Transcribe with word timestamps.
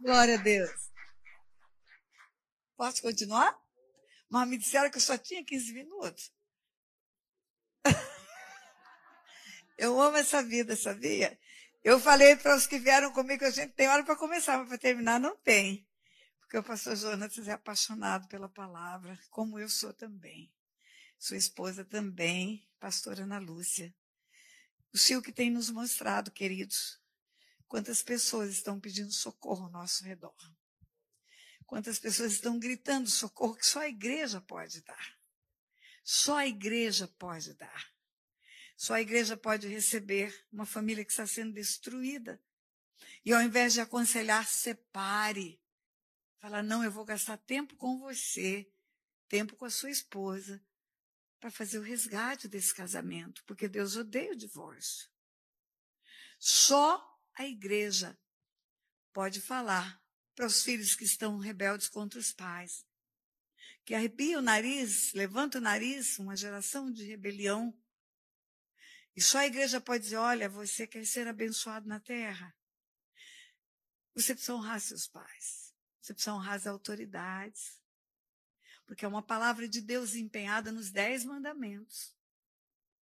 Glória 0.00 0.34
a 0.38 0.42
Deus. 0.42 0.90
Posso 2.74 3.02
continuar? 3.02 3.54
Mas 4.30 4.48
me 4.48 4.56
disseram 4.56 4.90
que 4.90 4.96
eu 4.96 5.02
só 5.02 5.18
tinha 5.18 5.44
15 5.44 5.74
minutos. 5.74 6.32
Eu 9.76 10.00
amo 10.00 10.16
essa 10.16 10.42
vida, 10.42 10.74
sabia? 10.76 11.38
Eu 11.82 11.98
falei 11.98 12.36
para 12.36 12.56
os 12.56 12.66
que 12.66 12.78
vieram 12.78 13.12
comigo 13.12 13.44
a 13.44 13.50
gente 13.50 13.72
tem 13.72 13.88
hora 13.88 14.04
para 14.04 14.16
começar, 14.16 14.58
mas 14.58 14.68
para 14.68 14.78
terminar 14.78 15.18
não 15.18 15.36
tem. 15.36 15.88
Porque 16.38 16.58
o 16.58 16.62
pastor 16.62 16.96
Jonas 16.96 17.48
é 17.48 17.52
apaixonado 17.52 18.28
pela 18.28 18.48
palavra, 18.48 19.18
como 19.30 19.58
eu 19.58 19.68
sou 19.68 19.92
também. 19.94 20.52
Sua 21.18 21.36
esposa 21.36 21.84
também, 21.84 22.66
pastora 22.78 23.22
Ana 23.22 23.38
Lúcia. 23.38 23.94
O 24.92 24.98
Senhor 24.98 25.22
que 25.22 25.32
tem 25.32 25.50
nos 25.50 25.70
mostrado, 25.70 26.30
queridos, 26.30 26.99
quantas 27.70 28.02
pessoas 28.02 28.50
estão 28.50 28.80
pedindo 28.80 29.12
socorro 29.12 29.66
ao 29.66 29.70
nosso 29.70 30.02
redor. 30.02 30.34
Quantas 31.64 32.00
pessoas 32.00 32.32
estão 32.32 32.58
gritando 32.58 33.08
socorro 33.08 33.54
que 33.54 33.64
só 33.64 33.82
a 33.82 33.88
igreja 33.88 34.40
pode 34.40 34.82
dar. 34.82 35.16
Só 36.02 36.38
a 36.38 36.46
igreja 36.48 37.06
pode 37.06 37.54
dar. 37.54 37.92
Só 38.76 38.94
a 38.94 39.00
igreja 39.00 39.36
pode 39.36 39.68
receber 39.68 40.48
uma 40.50 40.66
família 40.66 41.04
que 41.04 41.12
está 41.12 41.28
sendo 41.28 41.52
destruída. 41.52 42.42
E 43.24 43.32
ao 43.32 43.40
invés 43.40 43.72
de 43.72 43.80
aconselhar, 43.80 44.44
separe. 44.48 45.62
Fala, 46.40 46.64
não, 46.64 46.82
eu 46.82 46.90
vou 46.90 47.04
gastar 47.04 47.36
tempo 47.36 47.76
com 47.76 48.00
você, 48.00 48.68
tempo 49.28 49.54
com 49.54 49.64
a 49.64 49.70
sua 49.70 49.90
esposa, 49.90 50.60
para 51.38 51.52
fazer 51.52 51.78
o 51.78 51.82
resgate 51.82 52.48
desse 52.48 52.74
casamento, 52.74 53.44
porque 53.44 53.68
Deus 53.68 53.94
odeia 53.94 54.32
o 54.32 54.36
divórcio. 54.36 55.08
Só 56.36 57.09
a 57.34 57.46
igreja 57.46 58.18
pode 59.12 59.40
falar 59.40 60.00
para 60.34 60.46
os 60.46 60.62
filhos 60.62 60.94
que 60.94 61.04
estão 61.04 61.38
rebeldes 61.38 61.88
contra 61.88 62.18
os 62.18 62.32
pais, 62.32 62.86
que 63.84 63.94
arrepia 63.94 64.38
o 64.38 64.42
nariz, 64.42 65.12
levanta 65.12 65.58
o 65.58 65.60
nariz, 65.60 66.18
uma 66.18 66.36
geração 66.36 66.90
de 66.90 67.04
rebelião, 67.04 67.76
e 69.16 69.22
só 69.22 69.38
a 69.38 69.46
igreja 69.46 69.80
pode 69.80 70.04
dizer: 70.04 70.16
olha, 70.16 70.48
você 70.48 70.86
quer 70.86 71.04
ser 71.04 71.26
abençoado 71.28 71.86
na 71.86 72.00
terra. 72.00 72.54
Você 74.14 74.34
precisa 74.34 74.54
honrar 74.54 74.80
seus 74.80 75.06
pais. 75.06 75.74
Você 76.00 76.14
precisa 76.14 76.34
honrar 76.34 76.54
as 76.54 76.66
autoridades. 76.66 77.80
Porque 78.86 79.04
é 79.04 79.08
uma 79.08 79.22
palavra 79.22 79.68
de 79.68 79.80
Deus 79.80 80.14
empenhada 80.14 80.72
nos 80.72 80.90
dez 80.90 81.24
mandamentos. 81.24 82.14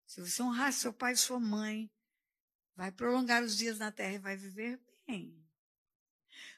Se 0.06 0.20
você 0.20 0.42
honrar 0.42 0.74
seu 0.74 0.94
pai 0.94 1.14
e 1.14 1.18
sua 1.18 1.40
mãe, 1.40 1.90
vai 2.78 2.92
prolongar 2.92 3.44
os 3.44 3.58
dias 3.58 3.80
na 3.80 3.92
terra 3.92 4.14
e 4.14 4.20
vai 4.20 4.38
viver 4.38 4.80
bem. 5.08 5.44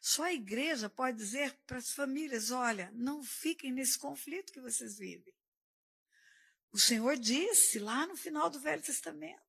Só 0.02 0.24
a 0.24 0.34
igreja 0.34 0.90
pode 0.90 1.18
dizer 1.18 1.58
para 1.66 1.78
as 1.78 1.94
famílias: 1.94 2.52
olha, 2.52 2.92
não 2.94 3.24
fiquem 3.24 3.72
nesse 3.72 3.98
conflito 3.98 4.52
que 4.52 4.60
vocês 4.60 4.98
vivem. 4.98 5.34
O 6.72 6.78
Senhor 6.78 7.18
disse 7.18 7.80
lá 7.80 8.06
no 8.06 8.18
final 8.18 8.50
do 8.50 8.60
Velho 8.60 8.82
Testamento 8.82 9.40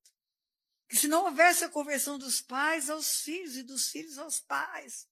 que 0.88 0.96
se 0.96 1.06
não 1.06 1.24
houvesse 1.24 1.64
a 1.64 1.68
conversão 1.68 2.18
dos 2.18 2.41
pais 2.41 2.88
aos 2.88 3.20
filhos 3.20 3.56
e 3.56 3.62
dos 3.62 3.91
filhos 3.91 4.18
aos 4.18 4.41
pais, 4.41 5.08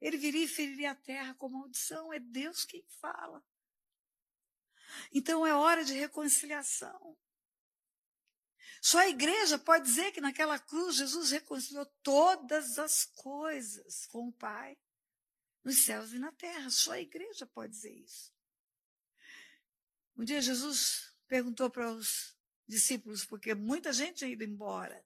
ele 0.00 0.16
viria 0.16 0.44
e 0.44 0.48
feriria 0.48 0.92
a 0.92 0.96
terra 0.96 1.34
com 1.34 1.48
maldição. 1.48 2.12
É 2.12 2.18
Deus 2.18 2.64
quem 2.64 2.84
fala. 3.00 3.44
Então 5.12 5.46
é 5.46 5.52
hora 5.52 5.84
de 5.84 5.94
reconciliação. 5.94 7.16
Só 8.86 9.00
a 9.00 9.08
igreja 9.08 9.58
pode 9.58 9.84
dizer 9.84 10.12
que 10.12 10.20
naquela 10.20 10.60
cruz 10.60 10.94
Jesus 10.94 11.32
reconciliou 11.32 11.84
todas 12.04 12.78
as 12.78 13.04
coisas 13.04 14.06
com 14.06 14.28
o 14.28 14.32
Pai, 14.32 14.78
nos 15.64 15.78
céus 15.78 16.12
e 16.12 16.20
na 16.20 16.30
terra. 16.30 16.70
Só 16.70 16.92
a 16.92 17.00
igreja 17.00 17.44
pode 17.46 17.72
dizer 17.72 17.92
isso. 17.92 18.32
Um 20.16 20.22
dia 20.22 20.40
Jesus 20.40 21.12
perguntou 21.26 21.68
para 21.68 21.90
os 21.90 22.38
discípulos, 22.68 23.24
porque 23.24 23.56
muita 23.56 23.92
gente 23.92 24.18
tinha 24.18 24.30
ido 24.30 24.44
embora. 24.44 25.04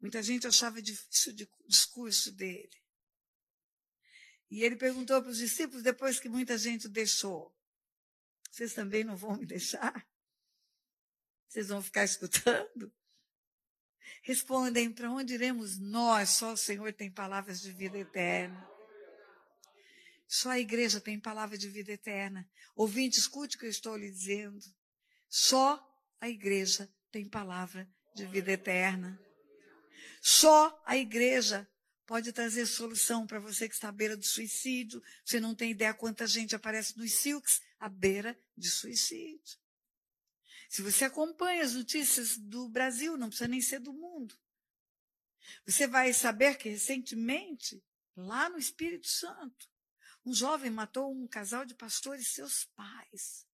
Muita 0.00 0.22
gente 0.22 0.46
achava 0.46 0.80
difícil 0.80 1.34
o 1.34 1.68
discurso 1.68 2.32
dele. 2.32 2.82
E 4.50 4.64
ele 4.64 4.76
perguntou 4.76 5.20
para 5.20 5.30
os 5.30 5.36
discípulos, 5.36 5.82
depois 5.82 6.18
que 6.18 6.30
muita 6.30 6.56
gente 6.56 6.88
deixou: 6.88 7.54
Vocês 8.50 8.72
também 8.72 9.04
não 9.04 9.14
vão 9.14 9.36
me 9.36 9.44
deixar? 9.44 10.08
Vocês 11.48 11.68
vão 11.68 11.82
ficar 11.82 12.04
escutando? 12.04 12.92
Respondem: 14.22 14.92
Para 14.92 15.10
onde 15.10 15.34
iremos 15.34 15.78
nós? 15.78 16.30
Só 16.30 16.52
o 16.52 16.56
Senhor 16.56 16.92
tem 16.92 17.10
palavras 17.10 17.60
de 17.60 17.72
vida 17.72 17.98
eterna. 17.98 18.68
Só 20.26 20.50
a 20.50 20.58
igreja 20.58 21.00
tem 21.00 21.18
palavra 21.18 21.56
de 21.56 21.68
vida 21.68 21.90
eterna. 21.90 22.48
Ouvinte, 22.76 23.18
escute 23.18 23.56
o 23.56 23.58
que 23.58 23.64
eu 23.64 23.70
estou 23.70 23.96
lhe 23.96 24.10
dizendo. 24.10 24.62
Só 25.26 25.82
a 26.20 26.28
igreja 26.28 26.92
tem 27.10 27.26
palavra 27.26 27.88
de 28.14 28.26
vida 28.26 28.52
eterna. 28.52 29.18
Só 30.20 30.78
a 30.84 30.96
igreja 30.98 31.66
pode 32.06 32.32
trazer 32.32 32.66
solução 32.66 33.26
para 33.26 33.38
você 33.38 33.66
que 33.68 33.74
está 33.74 33.88
à 33.88 33.92
beira 33.92 34.16
do 34.16 34.24
suicídio. 34.24 35.02
Você 35.24 35.40
não 35.40 35.54
tem 35.54 35.70
ideia 35.70 35.94
quanta 35.94 36.26
gente 36.26 36.54
aparece 36.54 36.98
nos 36.98 37.12
silks 37.12 37.62
à 37.80 37.88
beira 37.88 38.38
de 38.54 38.68
suicídio. 38.68 39.58
Se 40.68 40.82
você 40.82 41.06
acompanha 41.06 41.64
as 41.64 41.74
notícias 41.74 42.36
do 42.36 42.68
Brasil, 42.68 43.16
não 43.16 43.28
precisa 43.28 43.48
nem 43.48 43.60
ser 43.60 43.80
do 43.80 43.92
mundo. 43.92 44.38
Você 45.66 45.86
vai 45.86 46.12
saber 46.12 46.56
que 46.58 46.68
recentemente, 46.68 47.82
lá 48.14 48.50
no 48.50 48.58
Espírito 48.58 49.08
Santo, 49.08 49.68
um 50.24 50.34
jovem 50.34 50.70
matou 50.70 51.10
um 51.10 51.26
casal 51.26 51.64
de 51.64 51.74
pastores 51.74 52.28
seus 52.28 52.66
pais. 52.76 53.46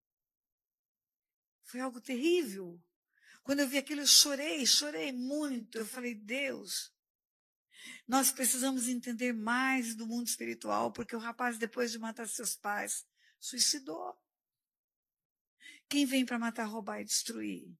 Foi 1.63 1.79
algo 1.79 2.01
terrível. 2.01 2.81
Quando 3.43 3.59
eu 3.59 3.67
vi 3.67 3.77
aquilo, 3.77 4.01
eu 4.01 4.07
chorei, 4.07 4.65
chorei 4.65 5.11
muito. 5.11 5.77
Eu 5.77 5.85
falei, 5.85 6.15
Deus, 6.15 6.91
nós 8.07 8.31
precisamos 8.31 8.87
entender 8.87 9.33
mais 9.33 9.93
do 9.93 10.07
mundo 10.07 10.27
espiritual, 10.27 10.91
porque 10.91 11.15
o 11.15 11.19
rapaz, 11.19 11.59
depois 11.59 11.91
de 11.91 11.99
matar 11.99 12.27
seus 12.27 12.55
pais, 12.55 13.05
suicidou. 13.39 14.17
Quem 15.93 16.07
vem 16.07 16.25
para 16.25 16.39
matar, 16.39 16.63
roubar 16.63 17.01
e 17.01 17.05
destruir? 17.05 17.71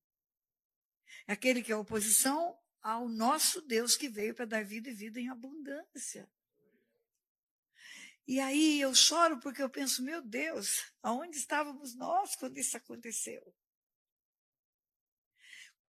É 1.26 1.34
aquele 1.34 1.64
que 1.64 1.72
é 1.72 1.76
oposição 1.76 2.56
ao 2.80 3.10
nosso 3.10 3.60
Deus 3.60 3.96
que 3.96 4.08
veio 4.08 4.36
para 4.36 4.46
dar 4.46 4.64
vida 4.64 4.88
e 4.88 4.94
vida 4.94 5.20
em 5.20 5.30
abundância. 5.30 6.30
E 8.28 8.40
aí 8.40 8.80
eu 8.80 8.94
choro 8.94 9.40
porque 9.40 9.64
eu 9.64 9.70
penso, 9.70 10.04
meu 10.04 10.22
Deus, 10.22 10.94
aonde 11.02 11.38
estávamos 11.38 11.96
nós 11.96 12.36
quando 12.36 12.56
isso 12.60 12.78
aconteceu? 12.78 13.42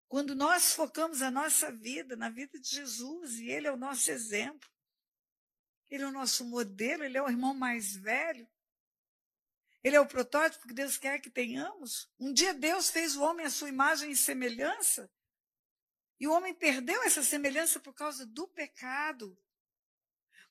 Quando 0.07 0.33
nós 0.37 0.75
focamos 0.75 1.23
a 1.23 1.31
nossa 1.31 1.73
vida 1.73 2.15
na 2.15 2.31
vida 2.31 2.57
de 2.57 2.69
Jesus 2.69 3.41
e 3.41 3.49
Ele 3.49 3.67
é 3.67 3.73
o 3.73 3.77
nosso 3.77 4.13
exemplo, 4.13 4.71
Ele 5.91 6.05
é 6.05 6.07
o 6.07 6.13
nosso 6.13 6.45
modelo, 6.45 7.03
Ele 7.03 7.19
é 7.19 7.23
o 7.23 7.29
irmão 7.29 7.53
mais 7.53 7.97
velho, 7.97 8.49
Ele 9.83 9.97
é 9.97 10.01
o 10.01 10.07
protótipo 10.07 10.67
que 10.67 10.75
Deus 10.75 10.97
quer 10.97 11.21
que 11.21 11.31
tenhamos. 11.31 12.11
Um 12.19 12.33
dia 12.33 12.55
Deus 12.55 12.91
fez 12.91 13.17
o 13.17 13.23
homem 13.23 13.47
à 13.47 13.51
sua 13.51 13.69
imagem 13.69 14.11
e 14.11 14.17
semelhança, 14.17 15.11
e 16.21 16.29
o 16.29 16.33
homem 16.33 16.55
perdeu 16.55 17.03
essa 17.03 17.23
semelhança 17.23 17.81
por 17.81 17.93
causa 17.93 18.25
do 18.25 18.47
pecado. 18.49 19.37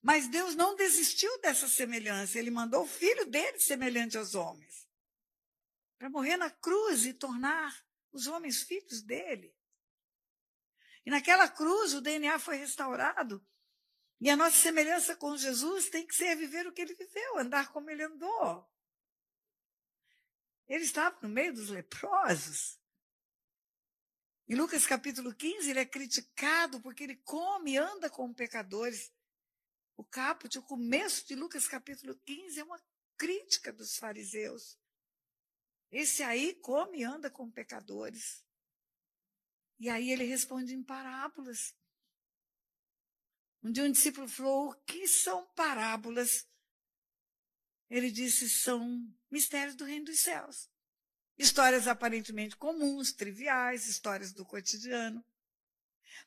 Mas 0.02 0.28
Deus 0.28 0.56
não 0.56 0.76
desistiu 0.76 1.40
dessa 1.40 1.68
semelhança, 1.68 2.38
Ele 2.38 2.52
mandou 2.52 2.84
o 2.84 2.88
filho 2.88 3.26
dele 3.28 3.60
semelhante 3.60 4.18
aos 4.18 4.36
homens 4.36 4.92
para 6.02 6.10
morrer 6.10 6.36
na 6.36 6.50
cruz 6.50 7.06
e 7.06 7.14
tornar 7.14 7.86
os 8.12 8.26
homens 8.26 8.64
filhos 8.64 9.04
dele. 9.04 9.56
E 11.06 11.12
naquela 11.12 11.48
cruz 11.48 11.94
o 11.94 12.02
DNA 12.02 12.40
foi 12.40 12.56
restaurado. 12.56 13.46
E 14.20 14.28
a 14.28 14.36
nossa 14.36 14.58
semelhança 14.58 15.16
com 15.16 15.38
Jesus 15.38 15.92
tem 15.92 16.08
que 16.08 16.16
ser 16.16 16.36
viver 16.36 16.66
o 16.66 16.74
que 16.74 16.82
ele 16.82 16.96
viveu, 16.96 17.38
andar 17.38 17.72
como 17.72 17.88
ele 17.92 18.02
andou. 18.02 18.68
Ele 20.72 20.86
estava 20.86 21.20
no 21.22 21.28
meio 21.28 21.54
dos 21.54 21.68
leprosos. 21.68 22.80
Em 24.48 24.56
Lucas 24.56 24.88
capítulo 24.88 25.36
15, 25.36 25.70
ele 25.70 25.80
é 25.80 25.86
criticado 25.86 26.80
porque 26.80 27.04
ele 27.04 27.18
come 27.18 27.74
e 27.74 27.78
anda 27.78 28.10
com 28.10 28.34
pecadores. 28.34 29.12
O 29.98 30.04
caput, 30.06 30.58
o 30.58 30.64
começo 30.64 31.28
de 31.28 31.36
Lucas 31.36 31.68
capítulo 31.68 32.18
15 32.20 32.62
é 32.62 32.64
uma 32.64 32.82
crítica 33.18 33.74
dos 33.74 33.98
fariseus. 33.98 34.80
Esse 35.92 36.24
aí 36.24 36.56
come 36.62 37.00
e 37.00 37.04
anda 37.04 37.30
com 37.30 37.52
pecadores. 37.52 38.42
E 39.78 39.90
aí 39.90 40.10
ele 40.10 40.24
responde 40.24 40.74
em 40.74 40.82
parábolas. 40.82 41.76
Um 43.62 43.74
dia 43.74 43.84
um 43.84 43.92
discípulo 43.92 44.26
falou: 44.26 44.70
O 44.70 44.76
que 44.86 45.06
são 45.06 45.46
parábolas? 45.48 46.48
Ele 47.90 48.10
disse: 48.10 48.50
São 48.50 49.14
mistérios 49.32 49.76
do 49.76 49.86
reino 49.86 50.06
dos 50.06 50.20
céus. 50.20 50.70
Histórias 51.38 51.88
aparentemente 51.88 52.56
comuns, 52.56 53.14
triviais, 53.14 53.88
histórias 53.88 54.34
do 54.34 54.46
cotidiano. 54.46 55.26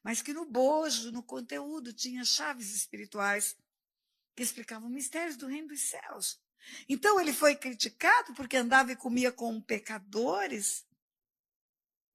Mas 0.03 0.23
que 0.23 0.33
no 0.33 0.45
bojo, 0.45 1.13
no 1.13 1.23
conteúdo, 1.23 1.93
tinha 1.93 2.25
chaves 2.25 2.75
espirituais 2.75 3.57
que 4.35 4.43
explicavam 4.43 4.89
mistérios 4.89 5.37
do 5.37 5.47
reino 5.47 5.69
dos 5.69 5.83
céus. 5.83 6.43
Então 6.89 7.21
ele 7.21 7.33
foi 7.33 7.55
criticado 7.55 8.35
porque 8.35 8.57
andava 8.57 8.93
e 8.93 8.97
comia 8.97 9.31
com 9.31 9.61
pecadores. 9.61 10.85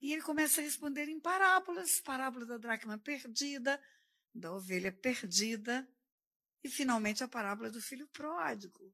E 0.02 0.12
ele 0.12 0.22
começa 0.22 0.60
a 0.60 0.64
responder 0.64 1.08
em 1.08 1.20
parábolas, 1.20 2.00
parábola 2.00 2.46
da 2.46 2.58
dracma 2.58 2.98
perdida, 2.98 3.82
da 4.34 4.54
ovelha 4.54 4.92
perdida, 4.92 5.88
e 6.64 6.70
finalmente 6.70 7.24
a 7.24 7.28
parábola 7.28 7.70
do 7.70 7.82
filho 7.82 8.08
pródigo. 8.08 8.94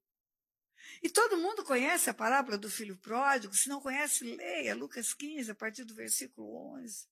E 1.01 1.09
todo 1.09 1.38
mundo 1.38 1.63
conhece 1.63 2.09
a 2.09 2.13
parábola 2.13 2.57
do 2.57 2.69
filho 2.69 2.97
pródigo, 2.97 3.53
se 3.53 3.69
não 3.69 3.81
conhece, 3.81 4.24
leia 4.24 4.75
Lucas 4.75 5.13
15, 5.13 5.51
a 5.51 5.56
partir 5.56 5.83
do 5.83 5.94
versículo 5.94 6.56
11. 6.77 7.07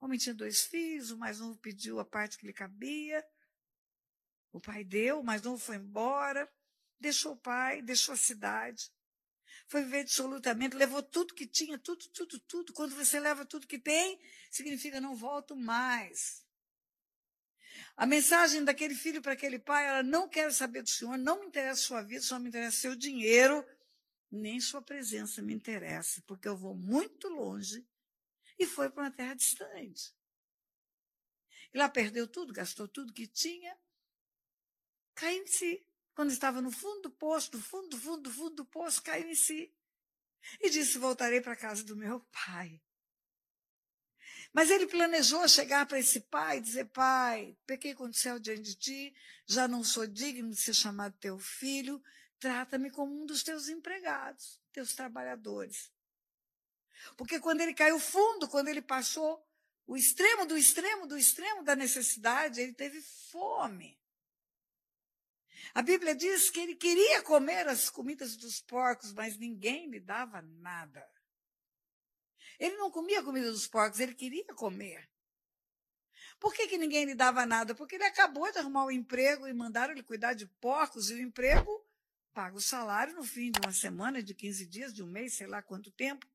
O 0.00 0.04
homem 0.04 0.18
tinha 0.18 0.34
dois 0.34 0.64
filhos, 0.64 1.10
o 1.10 1.18
mais 1.18 1.40
novo 1.40 1.58
pediu 1.58 1.98
a 1.98 2.04
parte 2.04 2.36
que 2.36 2.46
lhe 2.46 2.52
cabia, 2.52 3.26
o 4.52 4.60
pai 4.60 4.84
deu, 4.84 5.20
o 5.20 5.24
mais 5.24 5.42
novo 5.42 5.58
foi 5.58 5.76
embora, 5.76 6.50
deixou 6.98 7.32
o 7.32 7.36
pai, 7.36 7.82
deixou 7.82 8.14
a 8.14 8.16
cidade, 8.16 8.90
foi 9.68 9.82
viver 9.82 10.00
absolutamente, 10.00 10.76
levou 10.76 11.02
tudo 11.02 11.34
que 11.34 11.46
tinha, 11.46 11.78
tudo, 11.78 12.08
tudo, 12.10 12.38
tudo. 12.40 12.72
Quando 12.72 12.94
você 12.94 13.18
leva 13.18 13.44
tudo 13.44 13.66
que 13.66 13.78
tem, 13.78 14.20
significa 14.50 15.00
não 15.00 15.16
volto 15.16 15.56
mais. 15.56 16.45
A 17.96 18.04
mensagem 18.04 18.62
daquele 18.62 18.94
filho 18.94 19.22
para 19.22 19.32
aquele 19.32 19.58
pai 19.58 19.86
era: 19.86 20.02
não 20.02 20.28
quero 20.28 20.52
saber 20.52 20.82
do 20.82 20.90
senhor, 20.90 21.16
não 21.16 21.40
me 21.40 21.46
interessa 21.46 21.82
sua 21.82 22.02
vida, 22.02 22.22
só 22.22 22.38
me 22.38 22.48
interessa 22.48 22.76
seu 22.76 22.94
dinheiro, 22.94 23.66
nem 24.30 24.60
sua 24.60 24.82
presença 24.82 25.40
me 25.40 25.54
interessa, 25.54 26.22
porque 26.26 26.46
eu 26.46 26.56
vou 26.56 26.74
muito 26.74 27.28
longe 27.28 27.86
e 28.58 28.66
foi 28.66 28.90
para 28.90 29.04
uma 29.04 29.10
terra 29.10 29.34
distante. 29.34 30.14
E 31.72 31.78
lá 31.78 31.88
perdeu 31.88 32.28
tudo, 32.28 32.52
gastou 32.52 32.86
tudo 32.86 33.14
que 33.14 33.26
tinha, 33.26 33.76
caiu 35.14 35.42
em 35.42 35.46
si. 35.46 35.86
Quando 36.14 36.30
estava 36.30 36.62
no 36.62 36.70
fundo 36.70 37.02
do 37.02 37.10
poço, 37.10 37.50
do 37.50 37.60
fundo, 37.60 37.88
do 37.90 37.98
fundo, 37.98 38.22
do 38.22 38.30
fundo 38.30 38.54
do 38.56 38.64
poço, 38.64 39.02
caiu 39.02 39.28
em 39.28 39.34
si. 39.34 39.74
E 40.60 40.70
disse: 40.70 40.98
Voltarei 40.98 41.40
para 41.40 41.52
a 41.52 41.56
casa 41.56 41.82
do 41.84 41.96
meu 41.96 42.20
pai. 42.30 42.80
Mas 44.56 44.70
ele 44.70 44.86
planejou 44.86 45.46
chegar 45.46 45.84
para 45.84 45.98
esse 45.98 46.18
pai 46.18 46.56
e 46.56 46.60
dizer: 46.62 46.86
Pai, 46.86 47.54
pequei 47.66 47.94
contra 47.94 48.12
o 48.12 48.14
céu 48.14 48.38
diante 48.38 48.62
de 48.62 48.74
ti, 48.74 49.14
já 49.44 49.68
não 49.68 49.84
sou 49.84 50.06
digno 50.06 50.48
de 50.48 50.56
ser 50.56 50.72
chamado 50.72 51.14
teu 51.20 51.38
filho, 51.38 52.02
trata-me 52.40 52.90
como 52.90 53.22
um 53.22 53.26
dos 53.26 53.42
teus 53.42 53.68
empregados, 53.68 54.58
teus 54.72 54.94
trabalhadores. 54.94 55.92
Porque 57.18 57.38
quando 57.38 57.60
ele 57.60 57.74
caiu 57.74 58.00
fundo, 58.00 58.48
quando 58.48 58.68
ele 58.68 58.80
passou 58.80 59.46
o 59.86 59.94
extremo 59.94 60.46
do 60.46 60.56
extremo 60.56 61.06
do 61.06 61.18
extremo 61.18 61.62
da 61.62 61.76
necessidade, 61.76 62.58
ele 62.58 62.72
teve 62.72 63.02
fome. 63.30 64.00
A 65.74 65.82
Bíblia 65.82 66.14
diz 66.14 66.48
que 66.48 66.60
ele 66.60 66.76
queria 66.76 67.20
comer 67.20 67.68
as 67.68 67.90
comidas 67.90 68.34
dos 68.38 68.62
porcos, 68.62 69.12
mas 69.12 69.36
ninguém 69.36 69.90
lhe 69.90 70.00
dava 70.00 70.40
nada. 70.40 71.06
Ele 72.58 72.76
não 72.76 72.90
comia 72.90 73.20
a 73.20 73.22
comida 73.22 73.50
dos 73.50 73.66
porcos, 73.66 74.00
ele 74.00 74.14
queria 74.14 74.54
comer. 74.54 75.08
Por 76.38 76.52
que, 76.54 76.66
que 76.66 76.78
ninguém 76.78 77.04
lhe 77.04 77.14
dava 77.14 77.46
nada? 77.46 77.74
Porque 77.74 77.94
ele 77.94 78.04
acabou 78.04 78.50
de 78.52 78.58
arrumar 78.58 78.84
um 78.84 78.90
emprego 78.90 79.46
e 79.46 79.52
mandaram 79.52 79.92
ele 79.92 80.02
cuidar 80.02 80.34
de 80.34 80.46
porcos, 80.46 81.10
e 81.10 81.14
o 81.14 81.20
emprego 81.20 81.84
paga 82.34 82.56
o 82.56 82.60
salário 82.60 83.14
no 83.14 83.24
fim 83.24 83.50
de 83.50 83.58
uma 83.60 83.72
semana, 83.72 84.22
de 84.22 84.34
15 84.34 84.66
dias, 84.66 84.92
de 84.92 85.02
um 85.02 85.06
mês, 85.06 85.34
sei 85.34 85.46
lá 85.46 85.62
quanto 85.62 85.90
tempo. 85.90 86.26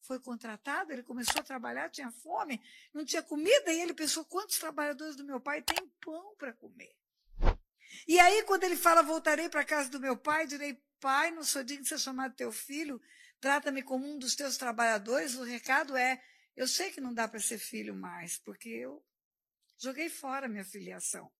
Foi 0.00 0.20
contratado, 0.20 0.92
ele 0.92 1.02
começou 1.02 1.40
a 1.40 1.44
trabalhar, 1.44 1.90
tinha 1.90 2.10
fome, 2.10 2.62
não 2.94 3.04
tinha 3.04 3.22
comida, 3.22 3.72
e 3.72 3.80
ele 3.80 3.92
pensou: 3.92 4.24
quantos 4.24 4.58
trabalhadores 4.58 5.16
do 5.16 5.24
meu 5.24 5.40
pai 5.40 5.60
têm 5.60 5.88
pão 6.00 6.34
para 6.38 6.52
comer? 6.52 6.96
E 8.06 8.18
aí, 8.20 8.42
quando 8.44 8.64
ele 8.64 8.76
fala, 8.76 9.02
voltarei 9.02 9.48
para 9.48 9.62
a 9.62 9.64
casa 9.64 9.90
do 9.90 10.00
meu 10.00 10.16
pai, 10.16 10.46
direi, 10.46 10.80
pai, 11.00 11.30
não 11.30 11.42
sou 11.42 11.64
digno 11.64 11.82
de 11.82 11.88
ser 11.88 11.98
chamado 11.98 12.34
teu 12.34 12.52
filho, 12.52 13.00
trata-me 13.40 13.82
como 13.82 14.06
um 14.06 14.18
dos 14.18 14.34
teus 14.34 14.56
trabalhadores, 14.56 15.34
o 15.34 15.42
recado 15.42 15.96
é: 15.96 16.22
eu 16.56 16.66
sei 16.66 16.90
que 16.90 17.00
não 17.00 17.14
dá 17.14 17.28
para 17.28 17.40
ser 17.40 17.58
filho 17.58 17.94
mais, 17.94 18.38
porque 18.38 18.68
eu 18.68 19.04
joguei 19.78 20.08
fora 20.08 20.48
minha 20.48 20.64
filiação. 20.64 21.32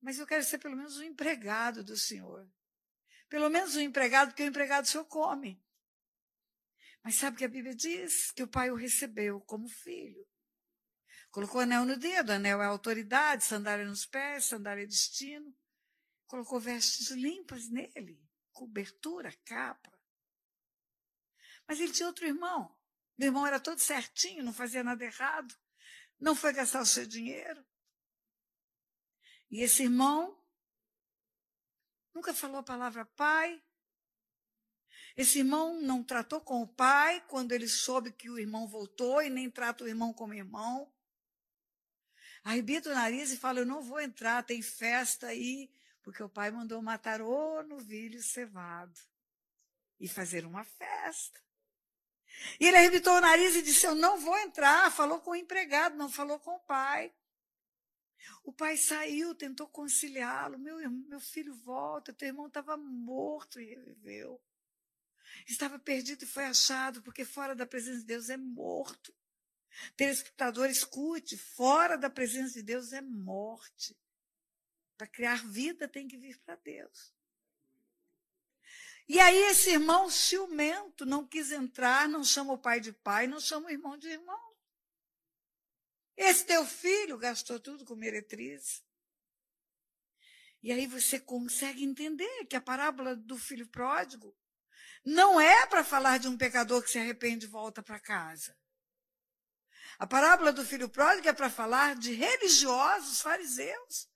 Mas 0.00 0.18
eu 0.18 0.26
quero 0.26 0.42
ser 0.42 0.58
pelo 0.58 0.76
menos 0.76 0.98
um 0.98 1.04
empregado 1.04 1.84
do 1.84 1.96
Senhor. 1.96 2.50
Pelo 3.28 3.48
menos 3.48 3.76
um 3.76 3.80
empregado, 3.80 4.30
porque 4.30 4.42
o 4.42 4.46
empregado 4.46 4.88
Senhor 4.88 5.04
come. 5.04 5.64
Mas 7.02 7.14
sabe 7.14 7.36
que 7.36 7.44
a 7.44 7.48
Bíblia 7.48 7.74
diz? 7.74 8.30
Que 8.32 8.42
o 8.42 8.48
pai 8.48 8.70
o 8.70 8.76
recebeu 8.76 9.40
como 9.40 9.68
filho. 9.68 10.26
Colocou 11.30 11.60
anel 11.60 11.86
no 11.86 11.96
dedo, 11.96 12.30
anel 12.32 12.60
é 12.60 12.66
autoridade, 12.66 13.44
sandália 13.44 13.86
nos 13.86 14.04
pés, 14.04 14.44
sandália 14.44 14.82
é 14.82 14.86
destino. 14.86 15.56
Colocou 16.26 16.60
vestes 16.60 17.10
limpas 17.10 17.68
nele, 17.68 18.20
cobertura, 18.52 19.32
capa. 19.44 19.90
Mas 21.72 21.80
ele 21.80 21.90
tinha 21.90 22.06
outro 22.06 22.26
irmão. 22.26 22.70
Meu 23.16 23.28
irmão 23.28 23.46
era 23.46 23.58
todo 23.58 23.78
certinho, 23.78 24.44
não 24.44 24.52
fazia 24.52 24.84
nada 24.84 25.02
errado, 25.02 25.58
não 26.20 26.34
foi 26.34 26.52
gastar 26.52 26.82
o 26.82 26.86
seu 26.86 27.06
dinheiro. 27.06 27.64
E 29.50 29.62
esse 29.62 29.84
irmão 29.84 30.38
nunca 32.12 32.34
falou 32.34 32.58
a 32.58 32.62
palavra 32.62 33.06
pai. 33.06 33.64
Esse 35.16 35.38
irmão 35.38 35.80
não 35.80 36.04
tratou 36.04 36.42
com 36.42 36.60
o 36.60 36.68
pai 36.68 37.24
quando 37.26 37.52
ele 37.52 37.66
soube 37.66 38.12
que 38.12 38.28
o 38.28 38.38
irmão 38.38 38.68
voltou 38.68 39.22
e 39.22 39.30
nem 39.30 39.50
trata 39.50 39.84
o 39.84 39.88
irmão 39.88 40.12
como 40.12 40.34
irmão. 40.34 40.92
Arrebita 42.44 42.90
o 42.90 42.94
nariz 42.94 43.32
e 43.32 43.38
fala: 43.38 43.60
Eu 43.60 43.66
não 43.66 43.80
vou 43.80 43.98
entrar, 43.98 44.44
tem 44.44 44.60
festa 44.60 45.28
aí, 45.28 45.72
porque 46.02 46.22
o 46.22 46.28
pai 46.28 46.50
mandou 46.50 46.82
matar 46.82 47.22
o 47.22 47.62
novilho 47.62 48.22
cevado 48.22 49.00
e 49.98 50.06
fazer 50.06 50.44
uma 50.44 50.64
festa. 50.64 51.40
E 52.58 52.66
ele 52.66 52.76
arrebitou 52.76 53.16
o 53.16 53.20
nariz 53.20 53.54
e 53.54 53.62
disse: 53.62 53.86
Eu 53.86 53.94
não 53.94 54.18
vou 54.18 54.36
entrar. 54.38 54.90
Falou 54.92 55.20
com 55.20 55.30
o 55.30 55.36
empregado, 55.36 55.96
não 55.96 56.10
falou 56.10 56.38
com 56.38 56.56
o 56.56 56.60
pai. 56.60 57.12
O 58.44 58.52
pai 58.52 58.76
saiu, 58.76 59.34
tentou 59.34 59.68
conciliá-lo. 59.68 60.58
Meu, 60.58 60.78
meu 60.90 61.20
filho 61.20 61.54
volta, 61.54 62.12
teu 62.12 62.28
irmão 62.28 62.46
estava 62.46 62.76
morto 62.76 63.60
e 63.60 63.66
reviveu. 63.66 64.40
Estava 65.46 65.78
perdido 65.78 66.24
e 66.24 66.26
foi 66.26 66.44
achado, 66.44 67.02
porque 67.02 67.24
fora 67.24 67.54
da 67.54 67.66
presença 67.66 68.00
de 68.00 68.06
Deus 68.06 68.28
é 68.28 68.36
morto. 68.36 69.14
Telespectador, 69.96 70.68
escute: 70.68 71.36
fora 71.36 71.96
da 71.96 72.10
presença 72.10 72.54
de 72.54 72.62
Deus 72.62 72.92
é 72.92 73.00
morte. 73.00 73.96
Para 74.96 75.06
criar 75.06 75.44
vida 75.46 75.88
tem 75.88 76.06
que 76.06 76.16
vir 76.16 76.38
para 76.40 76.56
Deus. 76.56 77.12
E 79.08 79.18
aí 79.18 79.36
esse 79.44 79.70
irmão 79.70 80.08
ciumento 80.08 81.04
não 81.04 81.26
quis 81.26 81.50
entrar, 81.50 82.08
não 82.08 82.24
chama 82.24 82.52
o 82.52 82.58
pai 82.58 82.80
de 82.80 82.92
pai, 82.92 83.26
não 83.26 83.40
chama 83.40 83.66
o 83.66 83.70
irmão 83.70 83.96
de 83.96 84.08
irmão. 84.08 84.52
Esse 86.16 86.44
teu 86.44 86.64
filho 86.64 87.18
gastou 87.18 87.58
tudo 87.58 87.84
com 87.84 87.96
meretriz. 87.96 88.82
E 90.62 90.70
aí 90.70 90.86
você 90.86 91.18
consegue 91.18 91.82
entender 91.82 92.46
que 92.46 92.54
a 92.54 92.60
parábola 92.60 93.16
do 93.16 93.36
filho 93.36 93.66
pródigo 93.66 94.36
não 95.04 95.40
é 95.40 95.66
para 95.66 95.82
falar 95.82 96.18
de 96.18 96.28
um 96.28 96.38
pecador 96.38 96.82
que 96.82 96.90
se 96.90 96.98
arrepende 96.98 97.46
e 97.46 97.48
volta 97.48 97.82
para 97.82 97.98
casa. 97.98 98.56
A 99.98 100.06
parábola 100.06 100.52
do 100.52 100.64
filho 100.64 100.88
pródigo 100.88 101.28
é 101.28 101.32
para 101.32 101.50
falar 101.50 101.96
de 101.96 102.12
religiosos 102.12 103.20
fariseus 103.20 104.08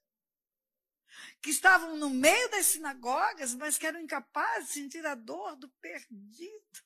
que 1.46 1.52
estavam 1.52 1.96
no 1.96 2.10
meio 2.10 2.50
das 2.50 2.66
sinagogas, 2.66 3.54
mas 3.54 3.78
que 3.78 3.86
eram 3.86 4.00
incapazes 4.00 4.66
de 4.66 4.74
sentir 4.74 5.06
a 5.06 5.14
dor 5.14 5.54
do 5.54 5.68
perdido. 5.74 6.82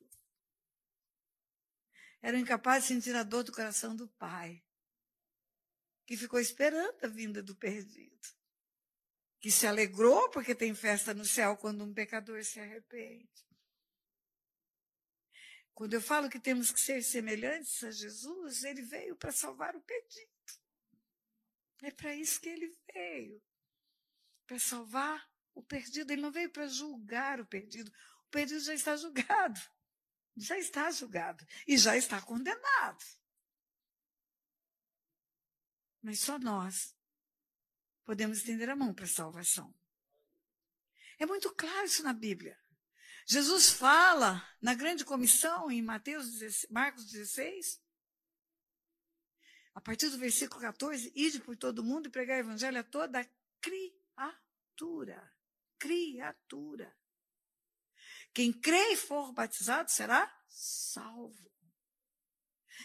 Eram 2.20 2.38
incapazes 2.38 2.86
de 2.86 2.94
sentir 2.94 3.16
a 3.16 3.22
dor 3.22 3.42
do 3.42 3.52
coração 3.52 3.96
do 3.96 4.06
pai, 4.06 4.62
que 6.04 6.14
ficou 6.14 6.38
esperando 6.38 7.02
a 7.02 7.08
vinda 7.08 7.42
do 7.42 7.56
perdido, 7.56 8.28
que 9.40 9.50
se 9.50 9.66
alegrou 9.66 10.28
porque 10.28 10.54
tem 10.54 10.74
festa 10.74 11.14
no 11.14 11.24
céu 11.24 11.56
quando 11.56 11.82
um 11.82 11.94
pecador 11.94 12.44
se 12.44 12.60
arrepende. 12.60 13.48
Quando 15.72 15.94
eu 15.94 16.02
falo 16.02 16.28
que 16.28 16.38
temos 16.38 16.70
que 16.70 16.80
ser 16.80 17.02
semelhantes 17.02 17.82
a 17.82 17.90
Jesus, 17.90 18.62
ele 18.64 18.82
veio 18.82 19.16
para 19.16 19.32
salvar 19.32 19.74
o 19.74 19.80
perdido. 19.80 20.30
É 21.82 21.90
para 21.90 22.14
isso 22.14 22.38
que 22.42 22.50
ele 22.50 22.76
veio 22.92 23.42
para 24.50 24.58
salvar 24.58 25.30
o 25.54 25.62
perdido. 25.62 26.10
Ele 26.10 26.20
não 26.20 26.32
veio 26.32 26.50
para 26.50 26.66
julgar 26.66 27.40
o 27.40 27.46
perdido. 27.46 27.88
O 28.26 28.30
perdido 28.30 28.58
já 28.58 28.74
está 28.74 28.96
julgado. 28.96 29.60
Já 30.36 30.58
está 30.58 30.90
julgado. 30.90 31.46
E 31.68 31.78
já 31.78 31.96
está 31.96 32.20
condenado. 32.20 33.04
Mas 36.02 36.18
só 36.18 36.36
nós 36.36 36.96
podemos 38.04 38.38
estender 38.38 38.68
a 38.68 38.74
mão 38.74 38.92
para 38.92 39.04
a 39.04 39.08
salvação. 39.08 39.72
É 41.16 41.26
muito 41.26 41.54
claro 41.54 41.86
isso 41.86 42.02
na 42.02 42.12
Bíblia. 42.12 42.58
Jesus 43.26 43.70
fala 43.70 44.44
na 44.60 44.74
grande 44.74 45.04
comissão 45.04 45.70
em 45.70 45.80
Mateus 45.80 46.28
16, 46.28 46.70
Marcos 46.72 47.04
16, 47.04 47.80
a 49.74 49.80
partir 49.80 50.08
do 50.08 50.18
versículo 50.18 50.60
14, 50.60 51.12
ide 51.14 51.38
por 51.38 51.56
todo 51.56 51.84
mundo 51.84 52.08
e 52.08 52.10
pregar 52.10 52.38
o 52.38 52.40
evangelho 52.40 52.80
a 52.80 52.82
toda 52.82 53.24
criatura. 53.60 53.99
Criatura. 54.20 55.32
Criatura. 55.78 56.96
Quem 58.32 58.52
crê 58.52 58.92
e 58.92 58.96
for 58.96 59.32
batizado 59.32 59.90
será 59.90 60.30
salvo. 60.48 61.50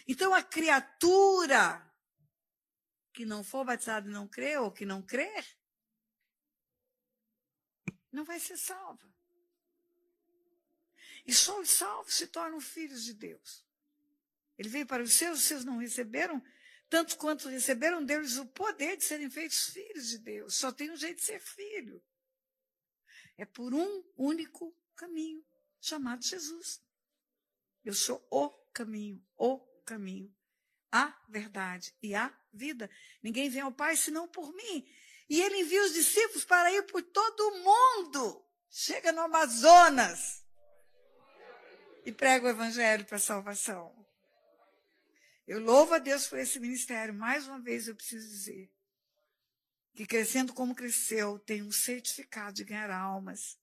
Então 0.06 0.34
a 0.34 0.42
criatura 0.42 1.82
que 3.12 3.24
não 3.24 3.42
for 3.42 3.64
batizada 3.64 4.08
e 4.08 4.12
não 4.12 4.28
crê, 4.28 4.58
ou 4.58 4.70
que 4.70 4.84
não 4.84 5.00
crer, 5.00 5.58
não 8.12 8.24
vai 8.24 8.38
ser 8.38 8.58
salva. 8.58 9.10
E 11.24 11.32
só 11.32 11.58
os 11.58 11.70
salvos 11.70 12.14
se 12.14 12.26
tornam 12.26 12.60
filhos 12.60 13.04
de 13.04 13.14
Deus. 13.14 13.64
Ele 14.58 14.68
veio 14.68 14.86
para 14.86 15.02
os 15.02 15.14
seus, 15.14 15.38
os 15.38 15.44
seus 15.46 15.64
não 15.64 15.78
receberam, 15.78 16.42
tanto 16.88 17.16
quanto 17.16 17.48
receberam 17.48 18.04
deles 18.04 18.36
o 18.36 18.46
poder 18.46 18.96
de 18.96 19.04
serem 19.04 19.30
feitos 19.30 19.70
filhos 19.70 20.08
de 20.08 20.18
Deus. 20.18 20.54
Só 20.54 20.70
tem 20.70 20.90
um 20.90 20.96
jeito 20.96 21.18
de 21.18 21.24
ser 21.24 21.40
filho. 21.40 22.02
É 23.36 23.44
por 23.44 23.74
um 23.74 24.04
único 24.16 24.74
caminho, 24.94 25.44
chamado 25.80 26.24
Jesus. 26.24 26.82
Eu 27.84 27.94
sou 27.94 28.26
o 28.30 28.50
caminho, 28.72 29.24
o 29.36 29.58
caminho, 29.84 30.34
a 30.90 31.14
verdade 31.28 31.94
e 32.02 32.14
a 32.14 32.34
vida. 32.52 32.90
Ninguém 33.22 33.50
vem 33.50 33.62
ao 33.62 33.72
Pai 33.72 33.96
senão 33.96 34.28
por 34.28 34.52
mim. 34.54 34.88
E 35.28 35.40
ele 35.40 35.60
envia 35.60 35.84
os 35.84 35.92
discípulos 35.92 36.44
para 36.44 36.72
ir 36.72 36.82
por 36.84 37.02
todo 37.02 37.40
o 37.40 37.58
mundo. 37.58 38.44
Chega 38.70 39.12
no 39.12 39.22
Amazonas 39.22 40.44
e 42.04 42.12
prega 42.12 42.46
o 42.46 42.50
evangelho 42.50 43.04
para 43.04 43.16
a 43.16 43.20
salvação. 43.20 44.05
Eu 45.46 45.60
louvo 45.60 45.94
a 45.94 45.98
Deus 45.98 46.26
por 46.26 46.38
esse 46.38 46.58
ministério. 46.58 47.14
Mais 47.14 47.46
uma 47.46 47.60
vez 47.60 47.86
eu 47.86 47.94
preciso 47.94 48.28
dizer 48.28 48.70
que 49.94 50.04
crescendo 50.06 50.52
como 50.52 50.74
cresceu, 50.74 51.38
tem 51.38 51.62
um 51.62 51.72
certificado 51.72 52.56
de 52.56 52.64
ganhar 52.64 52.90
almas, 52.90 53.58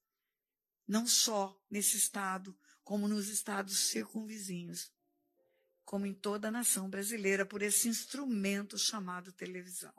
não 0.86 1.06
só 1.06 1.56
nesse 1.70 1.96
estado, 1.96 2.58
como 2.82 3.06
nos 3.06 3.28
estados 3.28 3.90
circunvizinhos, 3.90 4.92
como 5.84 6.06
em 6.06 6.12
toda 6.12 6.48
a 6.48 6.50
nação 6.50 6.90
brasileira, 6.90 7.46
por 7.46 7.62
esse 7.62 7.88
instrumento 7.88 8.76
chamado 8.76 9.32
televisão. 9.32 9.94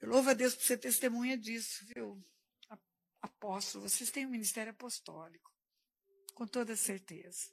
Eu 0.00 0.08
louvo 0.08 0.30
a 0.30 0.34
Deus 0.34 0.54
por 0.54 0.64
ser 0.64 0.78
testemunha 0.78 1.36
disso, 1.36 1.84
viu? 1.86 2.22
Apóstolo, 3.20 3.88
vocês 3.88 4.10
têm 4.10 4.26
um 4.26 4.30
ministério 4.30 4.70
apostólico, 4.70 5.52
com 6.34 6.46
toda 6.46 6.76
certeza. 6.76 7.50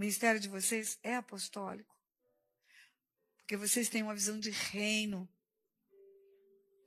O 0.00 0.02
ministério 0.02 0.40
de 0.40 0.48
vocês 0.48 0.98
é 1.02 1.14
apostólico. 1.14 1.94
Porque 3.36 3.54
vocês 3.54 3.90
têm 3.90 4.02
uma 4.02 4.14
visão 4.14 4.40
de 4.40 4.48
reino. 4.48 5.30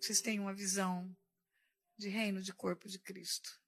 Vocês 0.01 0.20
têm 0.20 0.39
uma 0.39 0.51
visão 0.51 1.15
de 1.96 2.10
reino 2.10 2.41
de 2.41 2.51
corpo 2.51 2.89
de 2.89 2.98
Cristo. 2.98 3.62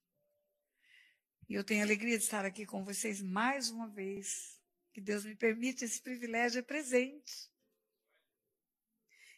E 1.48 1.54
eu 1.54 1.62
tenho 1.62 1.84
alegria 1.84 2.18
de 2.18 2.24
estar 2.24 2.44
aqui 2.44 2.66
com 2.66 2.84
vocês 2.84 3.22
mais 3.22 3.70
uma 3.70 3.88
vez. 3.88 4.60
Que 4.92 5.00
Deus 5.00 5.24
me 5.24 5.36
permite 5.36 5.84
esse 5.84 6.02
privilégio 6.02 6.58
é 6.58 6.62
presente. 6.62 7.48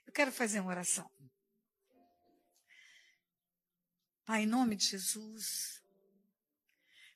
Eu 0.07 0.13
quero 0.15 0.33
fazer 0.33 0.61
uma 0.61 0.71
oração. 0.71 1.13
Pai, 4.25 4.45
em 4.45 4.47
nome 4.47 4.75
de 4.75 4.87
Jesus, 4.87 5.78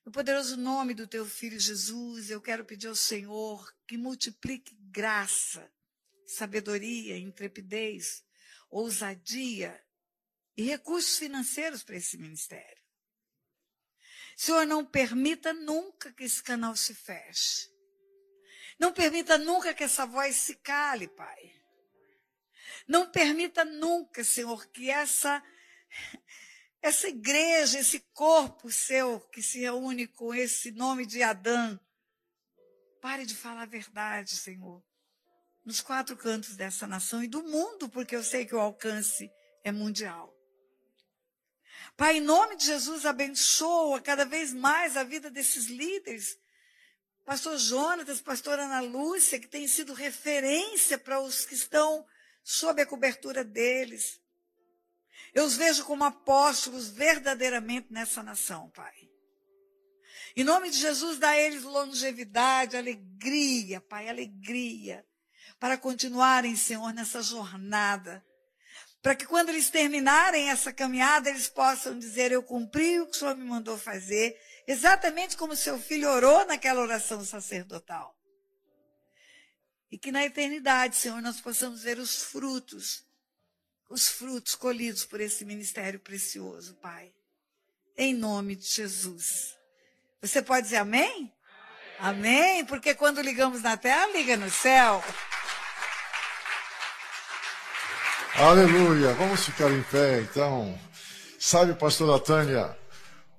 no 0.04 0.10
poderoso 0.10 0.56
nome 0.56 0.94
do 0.94 1.06
teu 1.06 1.24
filho 1.24 1.58
Jesus, 1.58 2.30
eu 2.30 2.40
quero 2.40 2.64
pedir 2.64 2.88
ao 2.88 2.94
Senhor 2.94 3.72
que 3.86 3.96
multiplique 3.96 4.74
graça, 4.90 5.72
sabedoria, 6.26 7.16
intrepidez, 7.16 8.24
ousadia 8.68 9.80
e 10.56 10.64
recursos 10.64 11.18
financeiros 11.18 11.82
para 11.82 11.96
esse 11.96 12.18
ministério. 12.18 12.82
Senhor, 14.36 14.66
não 14.66 14.84
permita 14.84 15.52
nunca 15.52 16.12
que 16.12 16.24
esse 16.24 16.42
canal 16.42 16.74
se 16.74 16.94
feche. 16.94 17.70
Não 18.78 18.92
permita 18.92 19.38
nunca 19.38 19.72
que 19.72 19.84
essa 19.84 20.04
voz 20.04 20.34
se 20.34 20.56
cale, 20.56 21.06
Pai. 21.06 21.54
Não 22.88 23.10
permita 23.10 23.64
nunca, 23.64 24.24
Senhor, 24.24 24.66
que 24.70 24.90
essa 24.90 25.42
essa 26.82 27.08
igreja, 27.08 27.78
esse 27.78 28.00
corpo 28.12 28.70
seu 28.70 29.20
que 29.30 29.40
se 29.40 29.60
reúne 29.60 30.08
com 30.08 30.34
esse 30.34 30.72
nome 30.72 31.06
de 31.06 31.22
Adão, 31.22 31.78
pare 33.00 33.24
de 33.24 33.36
falar 33.36 33.62
a 33.62 33.66
verdade, 33.66 34.36
Senhor, 34.36 34.82
nos 35.64 35.80
quatro 35.80 36.16
cantos 36.16 36.56
dessa 36.56 36.86
nação 36.86 37.22
e 37.22 37.28
do 37.28 37.42
mundo, 37.44 37.88
porque 37.88 38.16
eu 38.16 38.24
sei 38.24 38.44
que 38.44 38.54
o 38.54 38.60
alcance 38.60 39.30
é 39.62 39.70
mundial. 39.70 40.36
Pai, 41.96 42.16
em 42.16 42.20
nome 42.20 42.56
de 42.56 42.64
Jesus, 42.64 43.06
abençoa 43.06 44.00
cada 44.00 44.24
vez 44.24 44.52
mais 44.52 44.96
a 44.96 45.04
vida 45.04 45.30
desses 45.30 45.66
líderes. 45.66 46.36
Pastor 47.24 47.56
Jonatas, 47.58 48.20
pastora 48.20 48.64
Ana 48.64 48.80
Lúcia, 48.80 49.38
que 49.38 49.46
tem 49.46 49.68
sido 49.68 49.92
referência 49.92 50.98
para 50.98 51.20
os 51.20 51.44
que 51.44 51.54
estão 51.54 52.04
sob 52.42 52.82
a 52.82 52.86
cobertura 52.86 53.44
deles. 53.44 54.21
Eu 55.34 55.44
os 55.44 55.56
vejo 55.56 55.84
como 55.84 56.04
apóstolos 56.04 56.88
verdadeiramente 56.88 57.88
nessa 57.90 58.22
nação, 58.22 58.70
Pai. 58.70 58.92
Em 60.36 60.44
nome 60.44 60.70
de 60.70 60.78
Jesus, 60.78 61.18
dá 61.18 61.30
a 61.30 61.38
eles 61.38 61.62
longevidade, 61.62 62.76
alegria, 62.76 63.80
Pai, 63.80 64.08
alegria, 64.08 65.06
para 65.58 65.78
continuarem, 65.78 66.56
Senhor, 66.56 66.92
nessa 66.92 67.22
jornada. 67.22 68.24
Para 69.02 69.14
que 69.14 69.26
quando 69.26 69.48
eles 69.48 69.68
terminarem 69.68 70.48
essa 70.48 70.72
caminhada, 70.72 71.28
eles 71.28 71.48
possam 71.48 71.98
dizer: 71.98 72.30
Eu 72.30 72.42
cumpri 72.42 73.00
o 73.00 73.06
que 73.06 73.16
o 73.16 73.18
Senhor 73.18 73.36
me 73.36 73.44
mandou 73.44 73.76
fazer, 73.76 74.38
exatamente 74.66 75.36
como 75.36 75.56
seu 75.56 75.78
filho 75.78 76.08
orou 76.08 76.46
naquela 76.46 76.80
oração 76.80 77.24
sacerdotal. 77.24 78.16
E 79.90 79.98
que 79.98 80.12
na 80.12 80.24
eternidade, 80.24 80.96
Senhor, 80.96 81.20
nós 81.20 81.40
possamos 81.40 81.82
ver 81.82 81.98
os 81.98 82.22
frutos 82.22 83.04
os 83.92 84.08
frutos 84.08 84.54
colhidos 84.54 85.04
por 85.04 85.20
esse 85.20 85.44
ministério 85.44 86.00
precioso, 86.00 86.74
Pai. 86.76 87.12
Em 87.96 88.14
nome 88.14 88.56
de 88.56 88.64
Jesus. 88.64 89.54
Você 90.20 90.40
pode 90.40 90.64
dizer 90.64 90.78
amém? 90.78 91.30
Amém? 91.98 92.52
amém? 92.52 92.64
Porque 92.64 92.94
quando 92.94 93.20
ligamos 93.20 93.62
na 93.62 93.76
terra, 93.76 94.06
liga 94.06 94.34
no 94.36 94.50
céu. 94.50 95.04
Aleluia. 98.34 99.12
Vamos 99.12 99.44
ficar 99.44 99.70
em 99.70 99.82
pé, 99.82 100.22
então. 100.22 100.78
Sabe, 101.38 101.74
pastora 101.74 102.18
Tânia, 102.18 102.74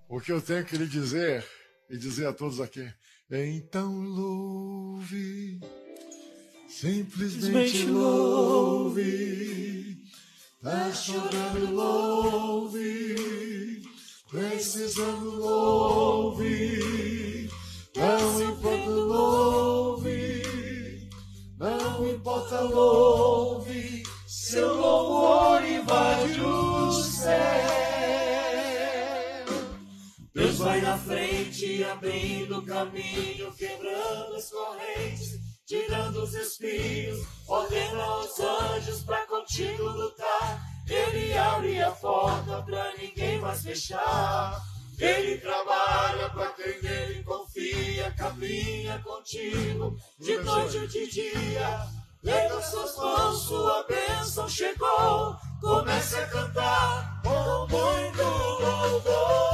o 0.07 0.22
que 0.22 0.31
eu 0.31 0.39
tenho 0.39 0.63
que 0.65 0.77
lhe 0.77 0.86
dizer 0.86 1.43
e 1.89 1.98
dizer 1.98 2.27
a 2.27 2.33
todos 2.33 2.62
aqui? 2.62 2.88
Então 3.31 3.91
louve, 4.01 5.60
simplesmente 6.67 7.86
louve 7.86 9.72
chorando, 10.93 11.74
louve. 11.74 13.15
Precisando, 14.29 15.32
louve. 15.32 16.70
Não 17.96 18.41
importa, 18.41 18.89
louve. 18.89 20.43
Não 21.58 22.10
importa, 22.10 22.62
louve. 22.62 24.03
Seu 24.25 24.74
louvor 24.75 25.63
invade 25.65 26.39
o 26.41 26.91
céu. 26.93 27.34
Deus 30.34 30.58
vai 30.58 30.79
na 30.82 30.98
frente, 30.98 31.84
abrindo 31.84 32.60
o 32.60 32.65
caminho, 32.65 33.51
quebrando 33.53 34.36
as 34.36 34.50
correntes 34.50 35.43
tirando 35.65 36.22
os 36.22 36.34
espinhos, 36.36 37.25
ordena 37.48 38.03
aos 38.03 38.39
anjos 38.39 39.03
pra 39.03 39.25
contigo 39.25 39.84
lutar. 39.84 40.52
Abre 41.37 41.81
a 41.81 41.91
porta 41.91 42.61
pra 42.63 42.93
ninguém 42.97 43.39
mais 43.39 43.61
fechar. 43.61 44.61
Ele 44.99 45.37
trabalha 45.39 46.29
pra 46.29 46.47
quem 46.49 46.81
nele 46.81 47.23
confia, 47.23 48.11
caminha 48.17 48.99
contigo 48.99 49.97
de 50.19 50.37
noite 50.37 50.77
ou 50.77 50.87
de 50.87 51.07
dia. 51.09 51.87
Leia 52.23 52.61
suas 52.61 52.95
mãos, 52.95 53.41
sua 53.41 53.85
bênção 53.85 54.47
chegou. 54.47 55.35
Comece 55.59 56.15
a 56.15 56.27
cantar 56.27 57.21
com 57.21 57.67
muito 57.67 58.23
louvor, 58.23 59.52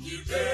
You 0.00 0.24
do. 0.24 0.51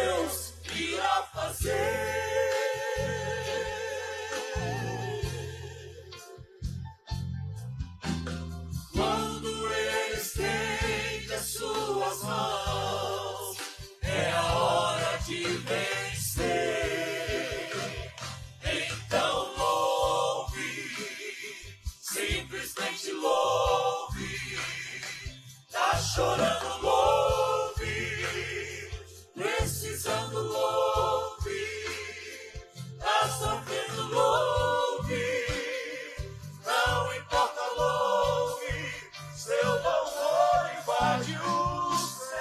invade 41.19 41.39
o 41.39 41.97
céu. 41.97 42.39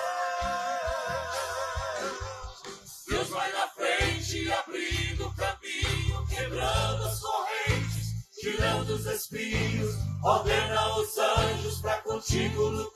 Deus 3.09 3.29
vai 3.29 3.51
na 3.51 3.67
frente, 3.69 4.51
abrindo 4.51 5.27
o 5.27 5.33
caminho, 5.33 6.27
quebrando 6.27 7.03
as 7.03 7.19
correntes, 7.19 8.29
tirando 8.39 8.89
os 8.91 9.05
espinhos, 9.05 9.95
ordena 10.23 10.97
os 10.97 11.17
anjos 11.17 11.81
para 11.81 12.01
contigo 12.01 12.61
lutar. 12.63 12.86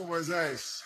com 0.00 0.06
Moisés 0.06 0.82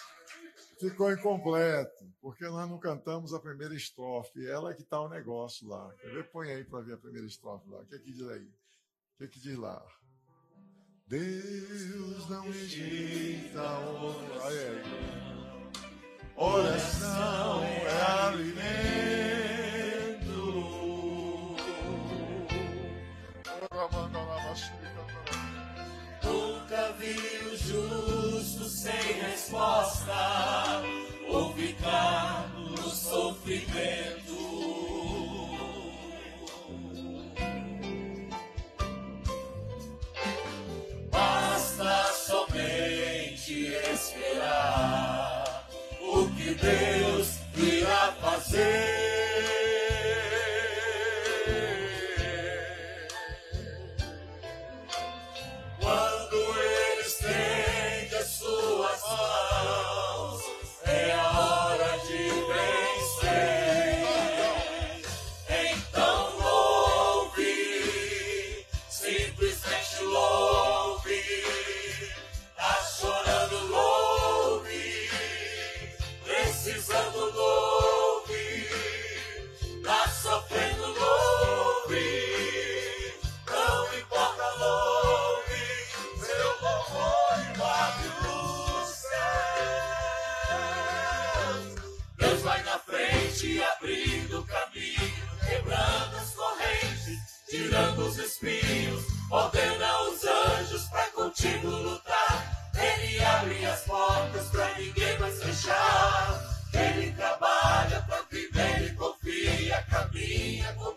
ficou 0.80 1.12
incompleto, 1.12 2.04
porque 2.20 2.44
nós 2.44 2.68
não 2.68 2.78
cantamos 2.78 3.32
a 3.32 3.38
primeira 3.38 3.74
estrofe. 3.74 4.44
Ela 4.46 4.72
é 4.72 4.74
que 4.74 4.82
está 4.82 5.00
o 5.00 5.08
negócio 5.08 5.68
lá. 5.68 5.94
Quer 6.00 6.10
ver? 6.10 6.24
Põe 6.30 6.50
aí 6.50 6.64
para 6.64 6.80
ver 6.80 6.94
a 6.94 6.98
primeira 6.98 7.26
estrofe 7.26 7.68
lá. 7.70 7.78
O 7.78 7.86
que 7.86 7.94
é 7.94 7.98
que 7.98 8.12
diz 8.12 8.28
aí? 8.28 8.44
O 8.44 9.18
que 9.18 9.24
é 9.24 9.26
que 9.28 9.40
diz 9.40 9.56
lá? 9.56 9.80
Deus 11.06 12.28
não 12.28 12.50
rejeita 12.50 13.60
oração. 13.88 14.84
Oração 16.36 17.62
é 17.62 18.02
ali. 18.26 18.53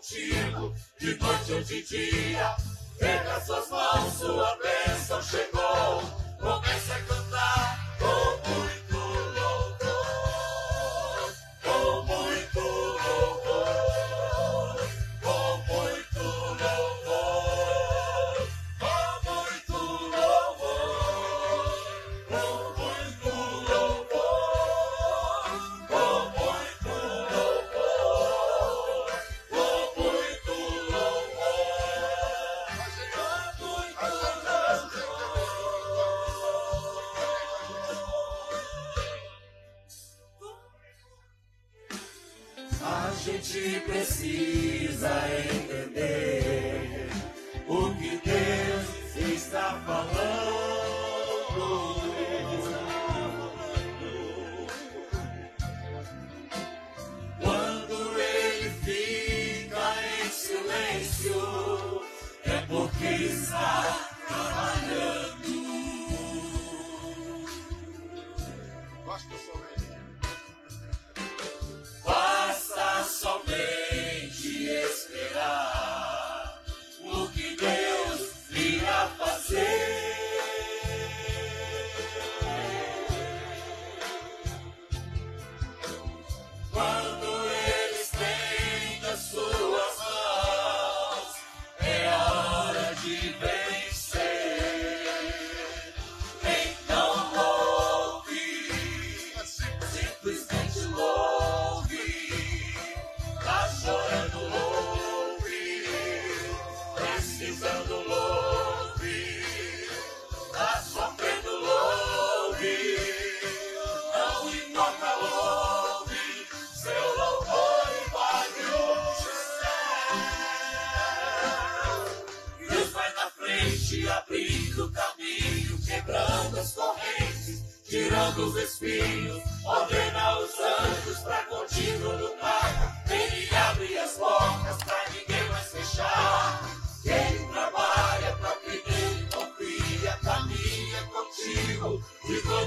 contigo, 0.08 0.74
de 0.98 1.14
noite 1.16 1.52
ou 1.52 1.62
de 1.62 1.82
dia. 1.82 2.56
Pega 2.98 3.40
suas 3.40 3.68
mãos, 3.68 4.12
sua 4.14 4.56
bênção 4.56 5.22
chegou. 5.22 6.02
Começa 6.40 6.94
a 6.94 7.00
cantar. 7.00 7.17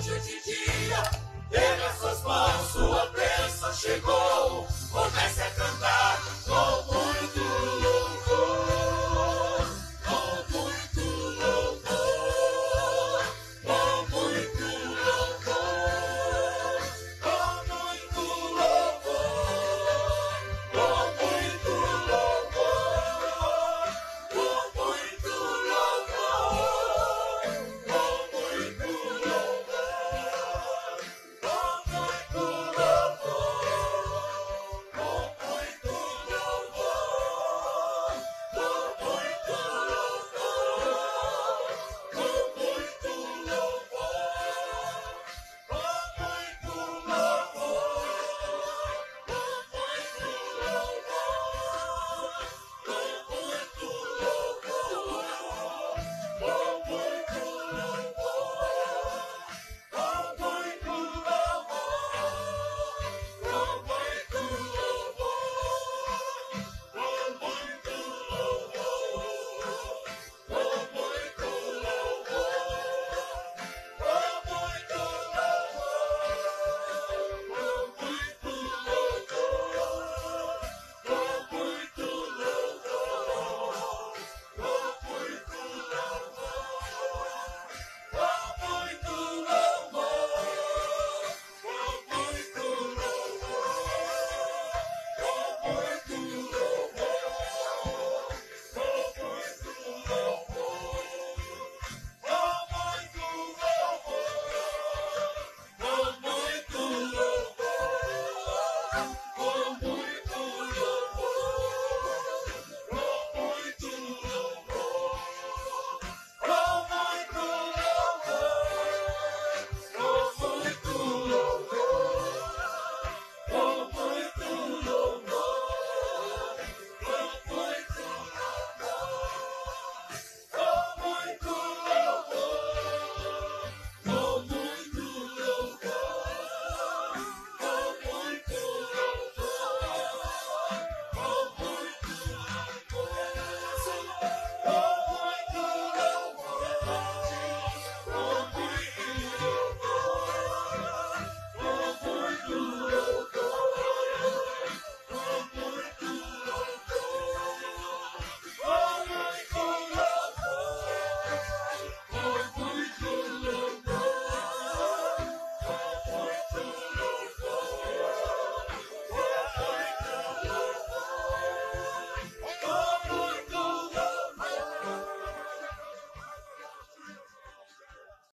churches. 0.01 0.40